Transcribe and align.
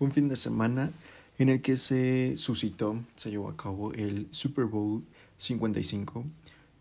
un 0.00 0.10
fin 0.10 0.28
de 0.28 0.36
semana 0.36 0.90
en 1.38 1.48
el 1.48 1.60
que 1.60 1.76
se 1.76 2.36
suscitó, 2.36 2.96
se 3.14 3.30
llevó 3.30 3.48
a 3.48 3.56
cabo 3.56 3.92
el 3.92 4.26
Super 4.30 4.64
Bowl 4.64 5.02
55 5.38 6.24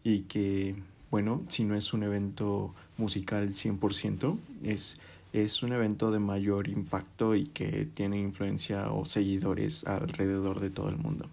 y 0.04 0.22
que, 0.22 0.76
bueno, 1.12 1.44
si 1.48 1.64
no 1.64 1.76
es 1.76 1.94
un 1.94 2.04
evento 2.04 2.74
musical 2.98 3.50
100%, 3.50 4.38
es, 4.64 5.00
es 5.32 5.64
un 5.64 5.74
evento 5.74 6.12
de 6.12 6.20
mayor 6.20 6.68
impacto 6.68 7.36
y 7.36 7.46
que 7.46 7.88
tiene 7.94 8.20
influencia 8.20 8.92
o 8.92 9.06
seguidores 9.06 9.86
alrededor 9.86 10.60
de 10.60 10.72
todo 10.72 10.90
el 10.90 10.98
mundo. 10.98 11.28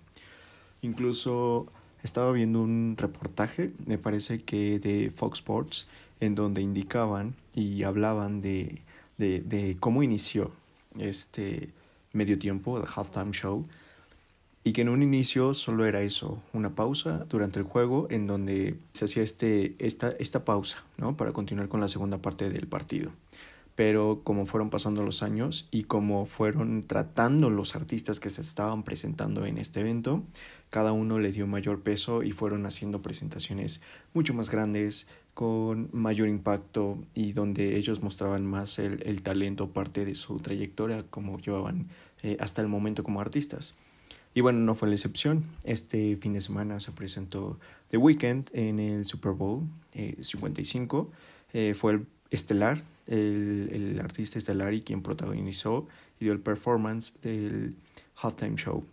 Incluso 0.83 1.67
estaba 2.03 2.31
viendo 2.33 2.63
un 2.63 2.95
reportaje, 2.97 3.73
me 3.87 3.99
parece 3.99 4.41
que 4.41 4.79
de 4.79 5.11
Fox 5.11 5.39
Sports, 5.39 5.87
en 6.21 6.35
donde 6.35 6.63
indicaban 6.63 7.35
y 7.55 7.83
hablaban 7.83 8.41
de, 8.41 8.83
de, 9.19 9.41
de 9.41 9.77
cómo 9.81 10.03
inició 10.03 10.53
este 10.99 11.71
medio 12.17 12.39
tiempo, 12.39 12.79
el 12.79 12.85
halftime 12.87 13.33
show, 13.33 13.67
y 14.65 14.73
que 14.73 14.83
en 14.83 14.89
un 14.89 15.03
inicio 15.05 15.55
solo 15.55 15.85
era 15.85 16.03
eso, 16.03 16.43
una 16.53 16.75
pausa 16.75 17.25
durante 17.29 17.61
el 17.61 17.65
juego 17.65 18.09
en 18.11 18.27
donde 18.27 18.77
se 18.95 19.05
hacía 19.05 19.23
este, 19.23 19.77
esta, 19.79 20.11
esta 20.19 20.45
pausa, 20.45 20.85
¿no? 20.97 21.17
Para 21.17 21.33
continuar 21.33 21.69
con 21.69 21.81
la 21.81 21.87
segunda 21.87 22.19
parte 22.19 22.51
del 22.51 22.67
partido. 22.67 23.13
Pero 23.77 24.23
como 24.25 24.45
fueron 24.45 24.71
pasando 24.71 25.05
los 25.05 25.23
años 25.23 25.69
y 25.71 25.85
como 25.85 26.27
fueron 26.27 26.83
tratando 26.83 27.49
los 27.49 27.77
artistas 27.77 28.19
que 28.19 28.31
se 28.31 28.41
estaban 28.41 28.83
presentando 28.83 29.47
en 29.47 29.59
este 29.59 29.83
evento, 29.83 30.25
cada 30.71 30.91
uno 30.91 31.21
le 31.21 31.31
dio 31.31 31.47
mayor 31.47 31.83
peso 31.83 32.25
y 32.25 32.33
fueron 32.33 32.67
haciendo 32.67 33.03
presentaciones 33.03 33.83
mucho 34.15 34.35
más 34.35 34.51
grandes, 34.51 35.07
con 35.37 35.91
mayor 35.93 36.29
impacto 36.29 36.99
y 37.15 37.33
donde 37.33 37.77
ellos 37.77 38.03
mostraban 38.03 38.47
más 38.47 38.79
el, 38.79 39.03
el 39.05 39.21
talento 39.21 39.69
parte 39.69 40.07
de 40.07 40.15
su 40.15 40.39
trayectoria 40.39 41.05
como 41.11 41.39
llevaban 41.39 41.89
eh, 42.23 42.37
hasta 42.41 42.63
el 42.63 42.69
momento 42.69 43.05
como 43.05 43.21
artistas. 43.21 43.75
Y 44.35 44.41
bueno, 44.41 44.59
no 44.59 44.75
fue 44.75 44.89
la 44.89 44.95
excepción. 44.95 45.45
Este 45.65 46.17
fin 46.17 46.33
de 46.33 46.41
semana 46.41 46.81
se 46.81 46.93
presentó 46.93 47.59
The 47.89 47.97
Weeknd 47.97 48.51
en 48.53 48.79
el 48.79 49.05
Super 49.05 49.33
Bowl 49.33 49.67
55. 50.21 51.11
Eh, 51.53 51.71
eh, 51.71 51.75
fue 51.75 51.93
el 51.93 52.07
estelar, 52.31 52.83
el, 53.07 53.71
el, 53.73 54.01
artista 54.01 54.39
estelar 54.39 54.75
y 54.75 54.83
quien 54.83 55.03
protagonizó 55.03 55.87
y 56.21 56.25
dio 56.25 56.33
el 56.33 56.41
performance 56.41 57.15
del 57.23 57.77
halftime 58.21 58.57
show. 58.57 58.85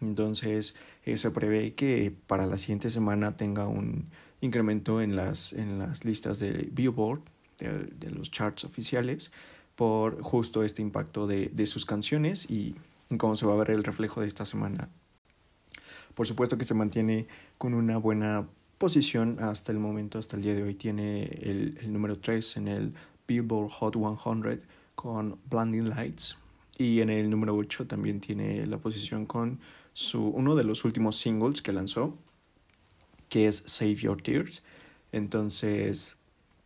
Entonces 0.00 0.76
se 1.14 1.30
prevé 1.30 1.74
que 1.74 2.14
para 2.26 2.46
la 2.46 2.58
siguiente 2.58 2.90
semana 2.90 3.36
tenga 3.36 3.66
un 3.66 4.06
incremento 4.40 5.00
en 5.00 5.16
las, 5.16 5.52
en 5.52 5.78
las 5.78 6.04
listas 6.04 6.38
de 6.38 6.68
Billboard, 6.72 7.20
de, 7.58 7.84
de 7.84 8.10
los 8.10 8.30
charts 8.30 8.64
oficiales, 8.64 9.32
por 9.78 10.20
justo 10.22 10.64
este 10.64 10.82
impacto 10.82 11.28
de, 11.28 11.52
de 11.52 11.64
sus 11.64 11.86
canciones 11.86 12.50
y 12.50 12.74
cómo 13.16 13.36
se 13.36 13.46
va 13.46 13.52
a 13.52 13.56
ver 13.58 13.70
el 13.70 13.84
reflejo 13.84 14.20
de 14.20 14.26
esta 14.26 14.44
semana. 14.44 14.88
Por 16.16 16.26
supuesto 16.26 16.58
que 16.58 16.64
se 16.64 16.74
mantiene 16.74 17.28
con 17.58 17.74
una 17.74 17.96
buena 17.96 18.48
posición 18.76 19.38
hasta 19.38 19.70
el 19.70 19.78
momento, 19.78 20.18
hasta 20.18 20.34
el 20.34 20.42
día 20.42 20.56
de 20.56 20.64
hoy. 20.64 20.74
Tiene 20.74 21.26
el, 21.26 21.78
el 21.80 21.92
número 21.92 22.18
3 22.18 22.56
en 22.56 22.66
el 22.66 22.94
Billboard 23.28 23.70
Hot 23.70 23.94
100 23.94 24.64
con 24.96 25.38
Blinding 25.48 25.88
Lights. 25.90 26.38
Y 26.76 27.00
en 27.00 27.08
el 27.08 27.30
número 27.30 27.54
8 27.54 27.86
también 27.86 28.20
tiene 28.20 28.66
la 28.66 28.78
posición 28.78 29.26
con 29.26 29.60
su, 29.92 30.26
uno 30.26 30.56
de 30.56 30.64
los 30.64 30.84
últimos 30.84 31.14
singles 31.14 31.62
que 31.62 31.72
lanzó, 31.72 32.16
que 33.28 33.46
es 33.46 33.62
Save 33.64 33.94
Your 33.94 34.20
Tears. 34.20 34.64
Entonces 35.12 36.16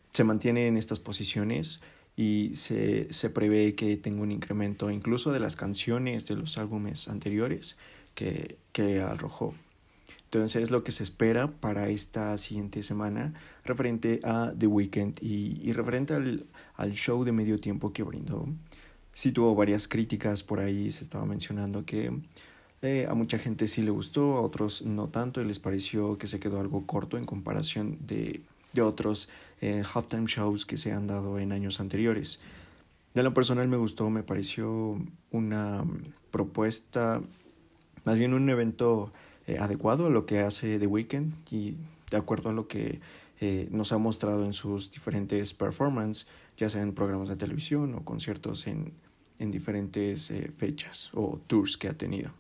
se 0.09 0.25
mantiene 0.25 0.67
en 0.67 0.79
estas 0.79 0.99
posiciones 0.99 1.83
y 2.17 2.55
se, 2.55 3.13
se 3.13 3.31
prevé 3.31 3.75
que 3.75 3.97
tenga 3.97 4.23
un 4.23 4.33
incremento 4.33 4.91
incluso 4.91 5.33
de 5.33 5.41
las 5.41 5.57
canciones 5.57 6.27
de 6.27 6.37
los 6.37 6.59
álbumes 6.59 7.09
anteriores 7.09 7.79
que, 8.15 8.59
que 8.73 9.01
arrojó. 9.01 9.55
Entonces 10.25 10.63
es 10.63 10.71
lo 10.71 10.83
que 10.83 10.93
se 10.93 11.03
espera 11.03 11.51
para 11.51 11.89
esta 11.89 12.39
siguiente 12.39 12.83
semana 12.83 13.35
referente 13.65 14.21
a 14.25 14.53
The 14.57 14.67
Weeknd 14.67 15.19
y, 15.21 15.61
y 15.63 15.73
referente 15.73 16.15
al, 16.15 16.47
al, 16.75 16.93
show 16.93 17.23
de 17.25 17.33
medio 17.33 17.61
tiempo 17.61 17.93
que 17.93 18.03
brindó. 18.03 18.49
Sí 19.13 19.33
tuvo 19.33 19.55
varias 19.55 19.89
críticas 19.89 20.43
por 20.43 20.61
ahí, 20.61 20.91
se 20.91 21.05
estaba 21.05 21.27
mencionando 21.27 21.85
que 21.85 22.11
eh, 22.81 23.07
a 23.09 23.15
mucha 23.15 23.39
gente 23.39 23.69
sí 23.69 23.83
le 23.83 23.91
gustó, 23.91 24.37
a 24.37 24.41
otros 24.41 24.83
no 24.83 25.09
tanto 25.09 25.41
y 25.41 25.45
les 25.45 25.61
pareció 25.61 26.17
que 26.17 26.27
se 26.27 26.41
quedó 26.41 26.61
algo 26.61 26.87
corto 26.87 27.19
en 27.19 27.25
comparación 27.25 27.99
de 28.01 28.43
de 28.73 28.83
otros 28.83 29.29
eh, 29.61 29.83
halftime 29.95 30.27
shows 30.27 30.67
que 30.67 30.77
se 30.77 30.93
han 30.93 31.07
dado 31.07 31.39
en 31.39 31.53
años 31.53 31.81
anteriores. 31.81 32.41
De 33.15 33.23
lo 33.23 33.35
personal 33.35 33.69
me 33.69 33.77
gustó, 33.77 34.09
me 34.11 34.23
pareció 34.23 34.99
una 35.31 35.85
propuesta, 36.31 37.21
más 38.05 38.19
bien 38.19 38.33
un 38.33 38.49
evento 38.49 39.13
eh, 39.47 39.59
adecuado 39.59 40.07
a 40.07 40.11
lo 40.11 40.25
que 40.25 40.41
hace 40.41 40.79
The 40.79 40.87
Weeknd 40.87 41.33
y 41.51 41.77
de 42.11 42.17
acuerdo 42.17 42.51
a 42.51 42.53
lo 42.53 42.69
que 42.69 43.01
eh, 43.41 43.69
nos 43.73 43.93
ha 43.93 43.99
mostrado 43.99 44.45
en 44.45 44.53
sus 44.53 44.91
diferentes 44.93 45.53
performances, 45.53 46.29
ya 46.57 46.69
sea 46.69 46.83
en 46.83 46.95
programas 46.95 47.29
de 47.29 47.37
televisión 47.37 47.95
o 47.95 48.05
conciertos 48.05 48.69
en, 48.69 48.93
en 49.41 49.51
diferentes 49.51 50.31
eh, 50.31 50.49
fechas 50.57 51.11
o 51.13 51.41
tours 51.49 51.77
que 51.77 51.89
ha 51.89 51.99
tenido. 51.99 52.31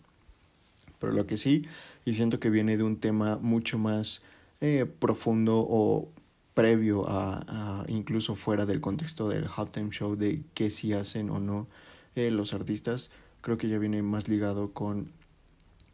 Pero 1.01 1.13
lo 1.13 1.27
que 1.27 1.37
sí, 1.37 1.67
y 2.05 2.13
siento 2.13 2.39
que 2.39 2.51
viene 2.51 2.77
de 2.77 2.85
un 2.85 2.99
tema 2.99 3.37
mucho 3.39 3.79
más 3.79 4.23
eh, 4.61 4.87
profundo 5.01 5.67
o 5.69 6.09
previo 6.55 7.05
a, 7.09 7.85
incluso 7.89 8.35
fuera 8.35 8.67
del 8.67 8.81
contexto 8.81 9.29
del 9.29 9.47
halftime 9.55 9.91
show 9.91 10.17
de 10.17 10.43
qué 10.55 10.71
sí 10.71 10.93
hacen 10.93 11.31
o 11.31 11.41
no 11.41 11.67
eh, 12.15 12.31
los 12.31 12.53
artistas, 12.53 13.11
creo 13.41 13.57
que 13.59 13.69
ya 13.69 13.79
viene 13.79 14.03
más 14.03 14.29
ligado 14.29 14.73
con 14.73 15.13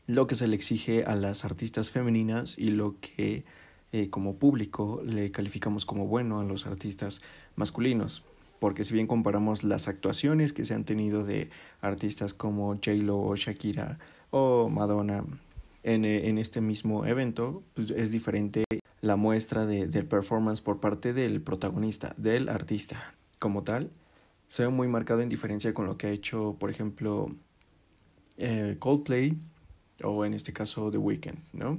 lo 0.06 0.26
que 0.26 0.34
se 0.34 0.48
le 0.48 0.56
exige 0.56 1.04
a 1.04 1.14
las 1.14 1.44
artistas 1.44 1.90
femeninas 1.90 2.58
y 2.58 2.70
lo 2.70 2.96
que 3.00 3.44
eh, 3.92 4.10
como 4.10 4.36
público 4.36 5.02
le 5.04 5.30
calificamos 5.30 5.86
como 5.86 6.06
bueno 6.06 6.40
a 6.40 6.44
los 6.44 6.66
artistas 6.66 7.22
masculinos. 7.56 8.24
Porque 8.58 8.82
si 8.82 8.94
bien 8.94 9.06
comparamos 9.06 9.62
las 9.62 9.86
actuaciones 9.86 10.52
que 10.52 10.64
se 10.64 10.74
han 10.74 10.84
tenido 10.84 11.24
de 11.24 11.50
artistas 11.80 12.34
como 12.34 12.74
J-Lo 12.74 13.20
o 13.20 13.36
Shakira 13.36 13.98
o 14.30 14.68
Madonna 14.68 15.24
en, 15.84 16.04
en 16.04 16.38
este 16.38 16.60
mismo 16.60 17.06
evento, 17.06 17.62
pues 17.74 17.90
es 17.92 18.10
diferente 18.10 18.64
la 19.00 19.16
muestra 19.16 19.66
de, 19.66 19.86
del 19.86 20.06
performance 20.06 20.60
por 20.60 20.80
parte 20.80 21.12
del 21.12 21.40
protagonista, 21.40 22.14
del 22.16 22.48
artista 22.48 23.14
como 23.38 23.62
tal, 23.62 23.90
se 24.48 24.64
ve 24.64 24.68
muy 24.70 24.88
marcado 24.88 25.20
en 25.20 25.28
diferencia 25.28 25.74
con 25.74 25.86
lo 25.86 25.96
que 25.96 26.08
ha 26.08 26.10
hecho, 26.10 26.56
por 26.58 26.70
ejemplo, 26.70 27.30
eh, 28.38 28.76
Coldplay 28.78 29.38
o 30.02 30.24
en 30.24 30.34
este 30.34 30.52
caso 30.52 30.90
The 30.90 30.98
Weeknd, 30.98 31.38
¿no? 31.52 31.78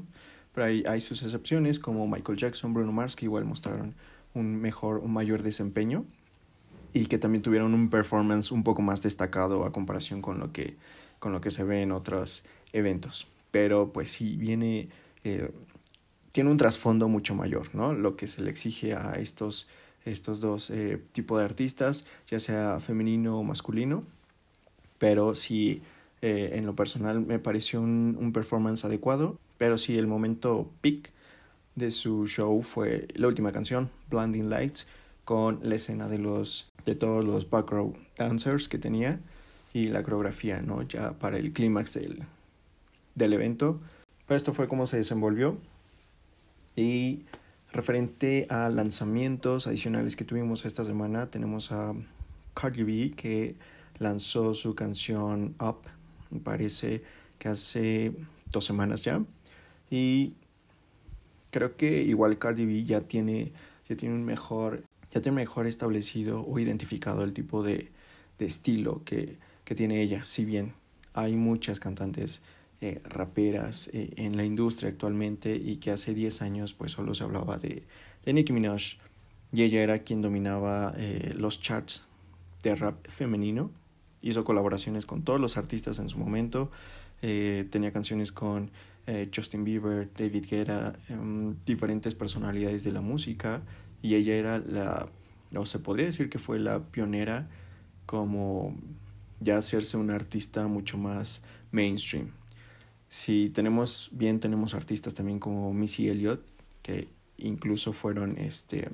Pero 0.54 0.68
hay, 0.68 0.84
hay 0.88 1.02
sus 1.02 1.24
excepciones 1.24 1.80
como 1.80 2.08
Michael 2.08 2.38
Jackson, 2.38 2.74
Bruno 2.74 2.92
Mars, 2.92 3.16
que 3.16 3.26
igual 3.26 3.46
mostraron 3.46 3.96
un 4.34 4.56
mejor, 4.56 5.00
un 5.00 5.14
mayor 5.14 5.42
desempeño 5.42 6.06
y 6.94 7.06
que 7.06 7.18
también 7.18 7.42
tuvieron 7.42 7.74
un 7.74 7.90
performance 7.90 8.52
un 8.52 8.64
poco 8.64 8.82
más 8.82 9.02
destacado 9.02 9.66
a 9.66 9.72
comparación 9.72 10.22
con 10.22 10.40
lo 10.40 10.52
que, 10.52 10.76
con 11.20 11.32
lo 11.32 11.42
que 11.42 11.52
se 11.52 11.64
ve 11.64 11.82
en 11.82 11.92
otros 11.92 12.44
eventos. 12.74 13.28
Pero 13.52 13.92
pues 13.92 14.12
sí, 14.12 14.36
viene 14.36 14.90
eh, 15.24 15.52
tiene 16.32 16.50
un 16.50 16.58
trasfondo 16.58 17.08
mucho 17.08 17.36
mayor, 17.36 17.74
¿no? 17.74 17.94
Lo 17.94 18.16
que 18.16 18.28
se 18.28 18.42
le 18.42 18.50
exige 18.50 18.94
a 18.94 19.14
estos, 19.14 19.68
estos 20.06 20.40
dos 20.40 20.70
eh, 20.70 21.02
tipos 21.12 21.40
de 21.40 21.46
artistas, 21.46 22.06
ya 22.28 22.40
sea 22.40 22.80
femenino 22.80 23.40
o 23.40 23.44
masculino, 23.44 24.04
pero 24.98 25.34
sí, 25.34 25.82
eh, 26.22 26.52
en 26.54 26.66
lo 26.66 26.76
personal 26.76 27.22
me 27.22 27.40
pareció 27.40 27.82
un, 27.82 28.18
un 28.20 28.34
performance 28.34 28.86
adecuado, 28.86 29.38
pero 29.58 29.78
sí, 29.78 29.98
el 29.98 30.08
momento 30.08 30.70
peak 30.82 31.12
de 31.76 31.92
su 31.92 32.28
show 32.28 32.62
fue 32.62 33.08
la 33.16 33.28
última 33.28 33.52
canción, 33.52 33.90
Blinding 34.10 34.50
Lights, 34.50 34.88
con 35.24 35.60
la 35.64 35.76
escena 35.76 36.10
de 36.10 36.18
los 36.18 36.70
de 36.86 36.96
todos 36.96 37.24
los 37.24 37.50
background 37.50 37.96
dancers 38.18 38.68
que 38.68 38.78
tenía 38.78 39.20
y 39.74 39.86
la 39.90 40.02
coreografía, 40.02 40.62
¿no? 40.62 40.82
Ya 40.82 41.14
para 41.14 41.38
el 41.38 41.54
clímax 41.54 41.94
del, 41.94 42.24
del 43.16 43.34
evento. 43.34 43.80
Pero 44.28 44.38
esto 44.38 44.54
fue 44.54 44.68
como 44.68 44.86
se 44.86 44.98
desenvolvió. 44.98 45.56
Y 46.80 47.26
referente 47.74 48.48
a 48.50 48.70
lanzamientos 48.70 49.68
adicionales 49.68 50.16
que 50.16 50.24
tuvimos 50.24 50.64
esta 50.64 50.86
semana, 50.86 51.30
tenemos 51.30 51.74
a 51.74 51.94
Cardi 52.54 52.84
B 52.84 53.12
que 53.18 53.58
lanzó 53.98 54.54
su 54.54 54.76
canción 54.76 55.56
Up, 55.60 55.80
me 56.32 56.40
parece 56.40 57.04
que 57.38 57.50
hace 57.50 58.14
dos 58.50 58.64
semanas 58.64 59.04
ya. 59.04 59.22
Y 59.92 60.36
creo 61.52 61.76
que 61.76 62.02
igual 62.02 62.38
Cardi 62.38 62.66
B 62.66 62.86
ya 62.86 63.02
tiene, 63.02 63.52
ya 63.90 63.98
tiene 63.98 64.16
un 64.16 64.24
mejor, 64.24 64.86
ya 65.12 65.20
tiene 65.20 65.36
mejor 65.36 65.68
establecido 65.68 66.46
o 66.48 66.60
identificado 66.60 67.26
el 67.26 67.34
tipo 67.34 67.62
de, 67.62 67.92
de 68.38 68.46
estilo 68.46 69.04
que, 69.04 69.38
que 69.66 69.76
tiene 69.76 70.02
ella. 70.02 70.24
Si 70.24 70.46
bien 70.46 70.72
hay 71.14 71.36
muchas 71.36 71.82
cantantes 71.82 72.42
eh, 72.82 73.02
raperas 73.04 73.90
eh, 73.94 74.12
en 74.18 74.38
la 74.38 74.46
industria 74.46 74.90
actualmente 74.90 75.56
y 75.56 75.78
que 75.78 75.92
hace 75.92 76.14
10 76.14 76.42
años 76.42 76.74
pues 76.74 76.94
solo 76.94 77.14
se 77.14 77.24
hablaba 77.24 77.58
de, 77.58 77.84
Nicki 78.26 78.54
Minaj 78.54 78.98
y 79.52 79.64
ella 79.64 79.82
era 79.82 80.00
quien 80.00 80.22
dominaba 80.22 80.94
eh, 80.96 81.34
los 81.36 81.62
charts 81.62 82.08
de 82.62 82.76
rap 82.76 83.08
femenino 83.08 83.72
hizo 84.22 84.44
colaboraciones 84.44 85.06
con 85.06 85.24
todos 85.24 85.40
los 85.40 85.58
artistas 85.58 86.00
en 86.00 86.10
su 86.10 86.18
momento. 86.18 86.72
Eh, 87.22 87.68
tenía 87.70 87.92
canciones 87.92 88.32
con 88.32 88.72
eh, 89.08 89.30
Justin 89.34 89.64
Bieber, 89.64 90.10
David 90.16 90.46
Guetta, 90.50 90.98
em, 91.10 91.56
diferentes 91.66 92.16
personalidades 92.16 92.84
de 92.84 92.92
la 92.92 93.02
música. 93.02 93.62
Y 94.02 94.16
ella 94.16 94.36
era 94.36 94.60
la, 94.60 95.10
o 95.56 95.66
se 95.66 95.80
podría 95.80 96.06
decir 96.06 96.30
que 96.30 96.40
fue 96.40 96.60
la 96.60 96.80
pionera 96.80 97.50
como 98.06 98.76
ya 99.40 99.58
hacerse 99.58 99.98
una 99.98 100.16
artista 100.16 100.68
mucho 100.68 100.98
más 100.98 101.44
mainstream. 101.72 102.32
Si 103.10 103.50
tenemos 103.50 104.10
bien, 104.14 104.40
tenemos 104.40 104.76
artistas 104.76 105.16
también 105.16 105.40
como 105.40 105.74
Missy 105.74 106.10
Elliott, 106.10 106.42
que 106.84 107.10
incluso 107.38 107.92
fueron 107.92 108.38
este, 108.38 108.90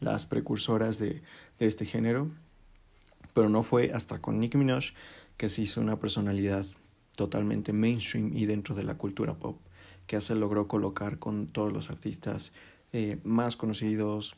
las 0.00 0.26
precursoras 0.26 0.98
de, 0.98 1.22
de 1.58 1.66
este 1.66 1.84
género, 1.84 2.30
pero 3.32 3.48
no 3.48 3.62
fue 3.62 3.92
hasta 3.92 4.20
con 4.20 4.40
Nicki 4.40 4.58
Minaj 4.58 4.92
que 5.36 5.48
se 5.48 5.62
hizo 5.62 5.80
una 5.80 5.98
personalidad 5.98 6.66
totalmente 7.16 7.72
mainstream 7.72 8.36
y 8.36 8.46
dentro 8.46 8.74
de 8.74 8.82
la 8.82 8.98
cultura 8.98 9.34
pop, 9.34 9.58
que 10.06 10.20
se 10.20 10.34
logró 10.34 10.66
colocar 10.66 11.18
con 11.18 11.46
todos 11.46 11.72
los 11.72 11.88
artistas 11.88 12.52
eh, 12.92 13.18
más 13.24 13.56
conocidos, 13.56 14.36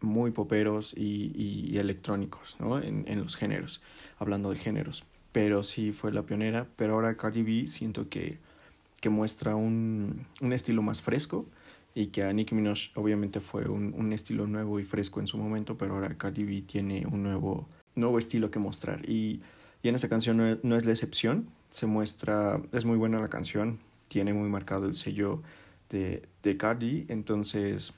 muy 0.00 0.32
poperos 0.32 0.94
y, 0.96 1.32
y 1.36 1.78
electrónicos 1.78 2.56
¿no? 2.58 2.82
en, 2.82 3.04
en, 3.06 3.20
los 3.20 3.36
géneros, 3.36 3.80
hablando 4.18 4.50
de 4.50 4.56
géneros. 4.56 5.06
Pero 5.32 5.62
sí 5.62 5.92
fue 5.92 6.12
la 6.12 6.22
pionera, 6.22 6.66
pero 6.76 6.94
ahora 6.94 7.16
Cardi 7.16 7.42
B 7.42 7.66
siento 7.66 8.08
que, 8.08 8.38
que 9.00 9.08
muestra 9.08 9.56
un, 9.56 10.26
un 10.40 10.52
estilo 10.52 10.82
más 10.82 11.02
fresco 11.02 11.46
y 11.94 12.06
que 12.06 12.22
a 12.22 12.32
Nicki 12.32 12.54
Minaj 12.54 12.90
obviamente 12.94 13.40
fue 13.40 13.68
un, 13.68 13.94
un, 13.96 14.12
estilo 14.12 14.46
nuevo 14.46 14.80
y 14.80 14.82
fresco 14.82 15.20
en 15.20 15.26
su 15.26 15.36
momento, 15.38 15.76
pero 15.76 15.94
ahora 15.94 16.16
Cardi 16.16 16.44
B 16.44 16.62
tiene 16.62 17.06
un 17.06 17.22
nuevo, 17.22 17.68
nuevo 17.94 18.18
estilo 18.18 18.50
que 18.50 18.58
mostrar. 18.58 19.08
Y, 19.08 19.42
y 19.82 19.88
en 19.88 19.94
esta 19.94 20.08
canción 20.08 20.36
no, 20.36 20.58
no, 20.62 20.76
es 20.76 20.86
la 20.86 20.92
excepción, 20.92 21.48
se 21.70 21.86
muestra, 21.86 22.60
es 22.72 22.84
muy 22.84 22.96
buena 22.96 23.20
la 23.20 23.28
canción, 23.28 23.78
tiene 24.08 24.32
muy 24.32 24.48
marcado 24.48 24.86
el 24.86 24.94
sello 24.94 25.42
de, 25.90 26.22
de 26.42 26.56
Cardi, 26.56 27.06
entonces 27.08 27.94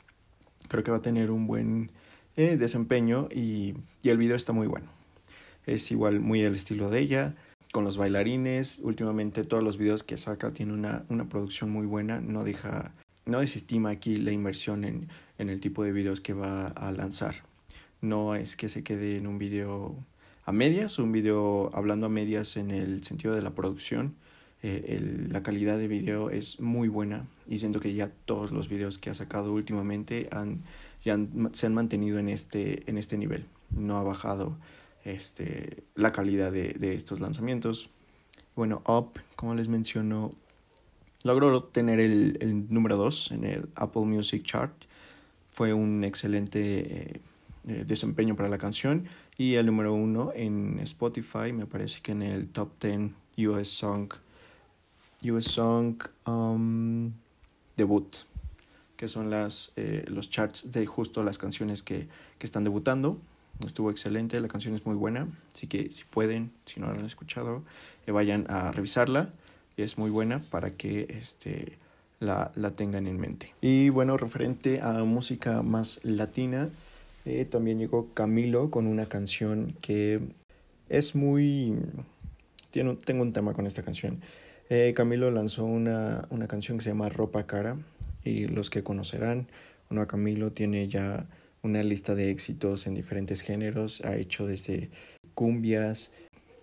creo 0.68 0.82
que 0.82 0.90
va 0.90 0.98
a 0.98 1.02
tener 1.02 1.30
un 1.30 1.46
buen 1.46 1.90
eh, 2.36 2.56
desempeño 2.56 3.28
y, 3.30 3.74
y 4.02 4.08
el 4.08 4.18
video 4.18 4.36
está 4.36 4.52
muy 4.52 4.66
bueno. 4.66 4.93
Es 5.66 5.90
igual 5.90 6.20
muy 6.20 6.42
el 6.42 6.54
estilo 6.54 6.90
de 6.90 7.00
ella, 7.00 7.34
con 7.72 7.84
los 7.84 7.96
bailarines, 7.96 8.80
últimamente 8.84 9.42
todos 9.42 9.62
los 9.62 9.78
videos 9.78 10.04
que 10.04 10.16
saca 10.16 10.52
tiene 10.52 10.72
una, 10.72 11.04
una 11.08 11.28
producción 11.28 11.70
muy 11.70 11.86
buena, 11.86 12.20
no 12.20 12.44
deja 12.44 12.92
no 13.26 13.40
desestima 13.40 13.90
aquí 13.90 14.16
la 14.16 14.32
inversión 14.32 14.84
en, 14.84 15.08
en 15.38 15.48
el 15.48 15.60
tipo 15.60 15.82
de 15.82 15.92
videos 15.92 16.20
que 16.20 16.34
va 16.34 16.66
a 16.66 16.92
lanzar. 16.92 17.34
No 18.00 18.34
es 18.34 18.56
que 18.56 18.68
se 18.68 18.82
quede 18.82 19.16
en 19.16 19.26
un 19.26 19.38
video 19.38 19.96
a 20.44 20.52
medias, 20.52 20.98
un 20.98 21.10
video 21.10 21.70
hablando 21.74 22.06
a 22.06 22.10
medias 22.10 22.56
en 22.56 22.70
el 22.70 23.02
sentido 23.02 23.34
de 23.34 23.42
la 23.42 23.54
producción. 23.54 24.14
Eh, 24.62 25.26
la 25.30 25.42
calidad 25.42 25.78
de 25.78 25.88
video 25.88 26.30
es 26.30 26.60
muy 26.60 26.88
buena 26.88 27.26
y 27.46 27.58
siento 27.58 27.80
que 27.80 27.94
ya 27.94 28.10
todos 28.24 28.50
los 28.50 28.68
videos 28.68 28.98
que 28.98 29.10
ha 29.10 29.14
sacado 29.14 29.52
últimamente 29.52 30.28
han, 30.30 30.62
ya 31.02 31.18
se 31.52 31.66
han 31.66 31.74
mantenido 31.74 32.18
en 32.18 32.28
este, 32.28 32.82
en 32.86 32.98
este 32.98 33.18
nivel. 33.18 33.46
No 33.70 33.96
ha 33.96 34.02
bajado 34.02 34.56
este, 35.04 35.84
la 35.94 36.12
calidad 36.12 36.50
de, 36.50 36.74
de 36.74 36.94
estos 36.94 37.20
lanzamientos. 37.20 37.90
Bueno, 38.56 38.82
Up, 38.86 39.20
como 39.36 39.54
les 39.54 39.68
menciono, 39.68 40.30
logró 41.24 41.62
tener 41.64 42.00
el, 42.00 42.38
el 42.40 42.72
número 42.72 42.96
2 42.96 43.32
en 43.32 43.44
el 43.44 43.68
Apple 43.74 44.02
Music 44.02 44.44
Chart. 44.44 44.72
Fue 45.52 45.72
un 45.72 46.04
excelente 46.04 47.20
eh, 47.66 47.84
desempeño 47.86 48.36
para 48.36 48.48
la 48.48 48.58
canción. 48.58 49.06
Y 49.38 49.54
el 49.54 49.66
número 49.66 49.94
1 49.94 50.32
en 50.34 50.78
Spotify, 50.80 51.52
me 51.52 51.66
parece 51.66 52.00
que 52.02 52.12
en 52.12 52.22
el 52.22 52.48
top 52.48 52.70
10 52.80 53.48
US 53.48 53.68
Song, 53.68 54.12
US 55.24 55.44
Song 55.44 55.96
um, 56.26 57.12
Debut, 57.76 58.16
que 58.96 59.08
son 59.08 59.30
las, 59.30 59.72
eh, 59.76 60.04
los 60.08 60.30
charts 60.30 60.70
de 60.70 60.86
justo 60.86 61.22
las 61.22 61.38
canciones 61.38 61.82
que, 61.82 62.06
que 62.38 62.46
están 62.46 62.64
debutando. 62.64 63.18
Estuvo 63.64 63.90
excelente, 63.90 64.40
la 64.40 64.48
canción 64.48 64.74
es 64.74 64.84
muy 64.84 64.96
buena, 64.96 65.28
así 65.52 65.66
que 65.66 65.90
si 65.90 66.04
pueden, 66.04 66.52
si 66.64 66.80
no 66.80 66.92
la 66.92 66.98
han 66.98 67.04
escuchado, 67.04 67.62
eh, 68.06 68.12
vayan 68.12 68.46
a 68.48 68.72
revisarla 68.72 69.30
es 69.76 69.98
muy 69.98 70.10
buena 70.10 70.40
para 70.50 70.70
que 70.70 71.06
este, 71.08 71.78
la, 72.20 72.52
la 72.54 72.70
tengan 72.72 73.06
en 73.06 73.18
mente. 73.18 73.52
Y 73.60 73.88
bueno, 73.88 74.16
referente 74.16 74.80
a 74.80 75.04
música 75.04 75.62
más 75.62 76.00
latina, 76.04 76.70
eh, 77.24 77.44
también 77.44 77.78
llegó 77.78 78.12
Camilo 78.14 78.70
con 78.70 78.86
una 78.86 79.06
canción 79.06 79.74
que 79.80 80.20
es 80.88 81.14
muy... 81.14 81.74
Tiene, 82.70 82.96
tengo 82.96 83.22
un 83.22 83.32
tema 83.32 83.52
con 83.52 83.66
esta 83.66 83.82
canción. 83.82 84.20
Eh, 84.68 84.92
Camilo 84.96 85.30
lanzó 85.30 85.64
una, 85.64 86.26
una 86.30 86.46
canción 86.48 86.78
que 86.78 86.84
se 86.84 86.90
llama 86.90 87.08
Ropa 87.08 87.46
Cara 87.46 87.76
y 88.24 88.46
los 88.46 88.70
que 88.70 88.82
conocerán, 88.82 89.48
bueno, 89.88 90.02
a 90.02 90.06
Camilo 90.06 90.50
tiene 90.52 90.88
ya 90.88 91.26
una 91.64 91.82
lista 91.82 92.14
de 92.14 92.30
éxitos 92.30 92.86
en 92.86 92.94
diferentes 92.94 93.40
géneros, 93.40 94.02
ha 94.04 94.16
hecho 94.16 94.46
desde 94.46 94.90
cumbias, 95.34 96.12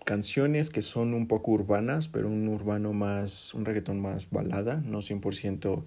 canciones 0.06 0.70
que 0.70 0.82
son 0.82 1.14
un 1.14 1.28
poco 1.28 1.52
urbanas, 1.52 2.08
pero 2.08 2.28
un 2.28 2.48
urbano 2.48 2.94
más, 2.94 3.54
un 3.54 3.66
reggaetón 3.66 4.00
más 4.00 4.30
balada, 4.30 4.82
no 4.86 5.00
100% 5.00 5.84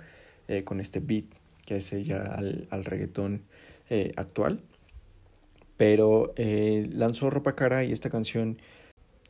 eh, 0.49 0.65
con 0.65 0.81
este 0.81 1.01
beat 1.01 1.25
que 1.65 1.77
es 1.77 1.93
ella 1.93 2.23
al, 2.23 2.69
al 2.71 2.85
reggaetón 2.85 3.43
eh, 3.91 4.13
actual. 4.17 4.61
Pero 5.77 6.33
eh, 6.37 6.89
lanzó 6.93 7.31
Ropa 7.31 7.55
Cara 7.55 7.85
y 7.85 7.93
esta 7.93 8.11
canción 8.11 8.59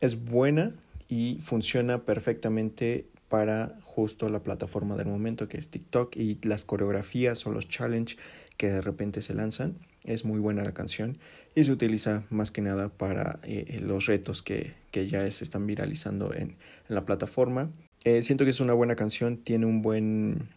es 0.01 0.25
buena 0.25 0.75
y 1.09 1.39
funciona 1.41 2.05
perfectamente 2.05 3.07
para 3.29 3.79
justo 3.83 4.29
la 4.29 4.43
plataforma 4.43 4.97
del 4.97 5.07
momento 5.07 5.49
que 5.49 5.57
es 5.57 5.71
TikTok 5.71 6.17
y 6.17 6.39
las 6.43 6.65
coreografías 6.65 7.47
o 7.47 7.51
los 7.51 7.69
challenge 7.69 8.17
que 8.57 8.71
de 8.71 8.81
repente 8.81 9.23
se 9.23 9.35
lanzan 9.35 9.77
es 10.05 10.25
muy 10.25 10.39
buena 10.39 10.63
la 10.63 10.73
canción 10.73 11.19
y 11.55 11.65
se 11.65 11.73
utiliza 11.73 12.25
más 12.31 12.51
que 12.51 12.61
nada 12.61 12.91
para 12.91 13.39
eh, 13.45 13.81
los 13.83 14.07
retos 14.07 14.43
que, 14.43 14.75
que, 14.91 15.07
ya 15.09 15.29
se 15.31 15.45
están 15.45 15.67
viralizando 15.67 16.35
en, 16.35 16.57
la 16.89 17.07
plataforma. 17.07 17.71
Eh, 18.05 18.21
siento 18.23 18.45
que 18.45 18.51
es 18.51 18.61
una 18.61 18.75
buena 18.75 18.97
canción, 18.97 19.39
tiene 19.39 19.65
un 19.65 19.81
buen 19.81 20.51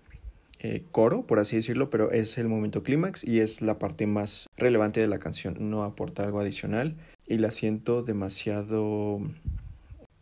eh, 0.59 0.83
coro, 0.91 1.25
por 1.25 1.39
así 1.39 1.55
decirlo, 1.55 1.89
pero 1.89 2.11
es 2.11 2.37
el 2.37 2.49
momento 2.49 2.83
clímax 2.83 3.23
y 3.23 3.39
es 3.39 3.61
la 3.61 3.79
parte 3.79 4.05
más 4.05 4.49
relevante 4.57 4.99
de 4.99 5.07
la 5.07 5.19
canción, 5.19 5.55
no 5.69 5.83
aporta 5.83 6.25
algo 6.25 6.41
adicional 6.41 6.97
y 7.25 7.37
la 7.37 7.51
siento 7.51 8.03
demasiado 8.03 9.21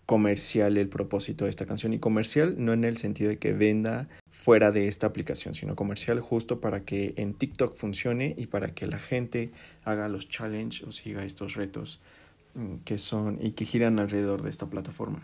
comercial 0.06 0.78
el 0.78 0.88
propósito 0.88 1.46
de 1.46 1.50
esta 1.50 1.66
canción 1.66 1.94
y 1.94 2.00
comercial 2.00 2.56
no 2.58 2.74
en 2.74 2.84
el 2.84 2.98
sentido 2.98 3.30
de 3.30 3.40
que 3.40 3.54
venda 3.54 4.08
fuera 4.30 4.72
de 4.72 4.88
esta 4.88 5.08
aplicación, 5.08 5.56
sino 5.56 5.76
comercial 5.76 6.20
justo 6.20 6.62
para 6.62 6.86
que 6.86 7.14
en 7.18 7.34
TikTok 7.34 7.74
funcione 7.74 8.36
y 8.38 8.46
para 8.46 8.74
que 8.74 8.86
la 8.86 9.00
gente 9.00 9.52
haga 9.84 10.08
los 10.08 10.30
challenges 10.30 10.84
o 10.84 10.92
siga 10.92 11.24
estos 11.24 11.56
retos 11.56 12.02
mm, 12.54 12.76
que 12.86 12.98
son 12.98 13.40
y 13.42 13.52
que 13.52 13.66
giran 13.66 14.00
alrededor 14.00 14.44
de 14.44 14.52
esta 14.52 14.70
plataforma. 14.70 15.24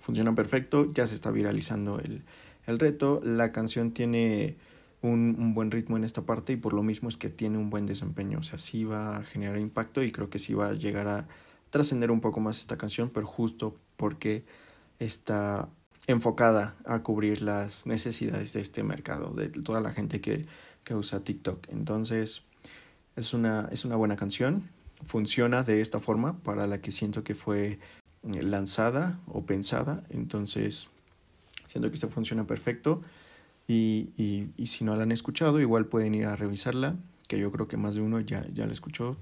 Funciona 0.00 0.34
perfecto, 0.34 0.92
ya 0.92 1.06
se 1.06 1.14
está 1.14 1.30
viralizando 1.30 1.98
el, 1.98 2.24
el 2.66 2.78
reto, 2.78 3.22
la 3.24 3.52
canción 3.52 3.92
tiene 3.92 4.56
un, 5.00 5.36
un, 5.38 5.54
buen 5.54 5.70
ritmo 5.70 5.96
en 5.96 6.04
esta 6.04 6.22
parte 6.22 6.52
y 6.52 6.56
por 6.56 6.74
lo 6.74 6.82
mismo 6.82 7.08
es 7.08 7.16
que 7.16 7.30
tiene 7.30 7.56
un 7.56 7.70
buen 7.70 7.86
desempeño, 7.86 8.40
o 8.40 8.42
sea, 8.42 8.58
sí 8.58 8.84
va 8.84 9.16
a 9.16 9.24
generar 9.24 9.58
impacto 9.58 10.02
y 10.02 10.12
creo 10.12 10.28
que 10.28 10.38
sí 10.38 10.52
va 10.52 10.68
a 10.68 10.74
llegar 10.74 11.08
a 11.08 11.26
trascender 11.74 12.12
un 12.12 12.20
poco 12.20 12.38
más 12.38 12.60
esta 12.60 12.78
canción, 12.78 13.10
pero 13.10 13.26
justo 13.26 13.74
porque 13.96 14.44
está 15.00 15.68
enfocada 16.06 16.76
a 16.84 17.02
cubrir 17.02 17.42
las 17.42 17.88
necesidades 17.88 18.52
de 18.52 18.60
este 18.60 18.84
mercado, 18.84 19.34
de 19.34 19.48
toda 19.48 19.80
la 19.80 19.90
gente 19.90 20.20
que, 20.20 20.46
que 20.84 20.94
usa 20.94 21.24
TikTok. 21.24 21.66
Entonces, 21.70 22.44
es 23.16 23.34
una, 23.34 23.68
es 23.72 23.84
una 23.84 23.96
buena 23.96 24.14
canción, 24.14 24.70
funciona 25.02 25.64
de 25.64 25.80
esta 25.80 25.98
forma 25.98 26.38
para 26.44 26.68
la 26.68 26.80
que 26.80 26.92
siento 26.92 27.24
que 27.24 27.34
fue 27.34 27.80
eh, 28.22 28.42
lanzada 28.44 29.18
o 29.26 29.44
pensada, 29.44 30.04
entonces 30.10 30.90
siento 31.66 31.88
que 31.90 31.96
esta 31.96 32.06
funciona 32.06 32.46
perfecto 32.46 33.02
y, 33.66 34.10
y, 34.16 34.46
y, 34.56 34.68
si 34.68 34.84
no 34.84 34.94
la 34.94 35.02
han 35.02 35.10
escuchado 35.10 35.58
igual 35.58 35.86
pueden 35.86 36.14
ir 36.14 36.26
a 36.26 36.36
revisarla, 36.36 36.94
que 37.26 37.36
yo 37.36 37.50
creo 37.50 37.66
que 37.66 37.76
más 37.76 37.96
de 37.96 38.00
uno 38.00 38.20
ya, 38.20 38.46
ya 38.52 38.64
la 38.64 38.72
escuchó, 38.72 39.16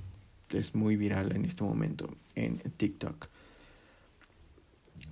es 0.54 0.74
muy 0.74 0.96
viral 0.96 1.34
en 1.34 1.44
este 1.44 1.64
momento 1.64 2.08
en 2.34 2.58
TikTok. 2.58 3.28